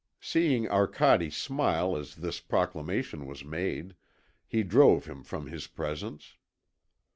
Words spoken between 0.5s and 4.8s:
Arcade smile as this proclamation was made, he